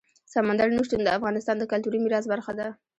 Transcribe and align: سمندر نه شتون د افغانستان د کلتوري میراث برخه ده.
سمندر 0.33 0.67
نه 0.75 0.81
شتون 0.87 1.01
د 1.03 1.09
افغانستان 1.17 1.55
د 1.59 1.63
کلتوري 1.71 1.99
میراث 2.03 2.25
برخه 2.33 2.51
ده. 2.59 2.67